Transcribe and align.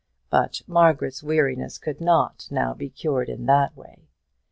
But 0.31 0.63
Margaret's 0.65 1.21
weariness 1.21 1.77
could 1.77 2.01
not 2.01 2.47
now 2.49 2.73
be 2.73 2.89
cured 2.89 3.29
in 3.29 3.45
that 3.45 3.77
way. 3.77 4.07